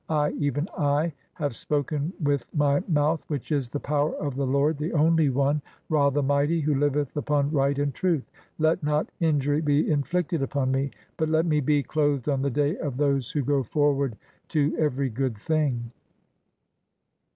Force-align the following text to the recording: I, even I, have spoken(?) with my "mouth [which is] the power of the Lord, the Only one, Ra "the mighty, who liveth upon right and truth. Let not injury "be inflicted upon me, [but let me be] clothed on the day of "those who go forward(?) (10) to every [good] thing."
I, 0.09 0.31
even 0.31 0.67
I, 0.75 1.13
have 1.35 1.55
spoken(?) 1.55 2.11
with 2.23 2.47
my 2.55 2.81
"mouth 2.87 3.23
[which 3.27 3.51
is] 3.51 3.69
the 3.69 3.79
power 3.79 4.15
of 4.15 4.35
the 4.35 4.47
Lord, 4.47 4.79
the 4.79 4.93
Only 4.93 5.29
one, 5.29 5.61
Ra 5.89 6.09
"the 6.09 6.23
mighty, 6.23 6.59
who 6.59 6.73
liveth 6.73 7.15
upon 7.15 7.51
right 7.51 7.77
and 7.77 7.93
truth. 7.93 8.23
Let 8.57 8.81
not 8.81 9.11
injury 9.19 9.61
"be 9.61 9.87
inflicted 9.91 10.41
upon 10.41 10.71
me, 10.71 10.89
[but 11.17 11.29
let 11.29 11.45
me 11.45 11.59
be] 11.59 11.83
clothed 11.83 12.27
on 12.27 12.41
the 12.41 12.49
day 12.49 12.79
of 12.79 12.97
"those 12.97 13.29
who 13.29 13.43
go 13.43 13.61
forward(?) 13.61 14.13
(10) 14.49 14.71
to 14.71 14.77
every 14.79 15.09
[good] 15.11 15.37
thing." 15.37 15.91